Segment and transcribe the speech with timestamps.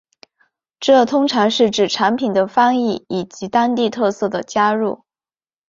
[0.79, 5.03] 这通常是指产品的翻译以及当地特色的加入。